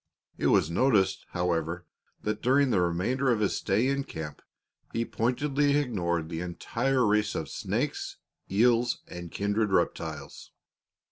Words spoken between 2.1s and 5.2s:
that during the remainder of his stay in camp he